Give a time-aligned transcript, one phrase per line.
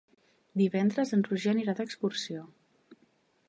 [0.61, 2.51] Divendres en Roger anirà d'excursió.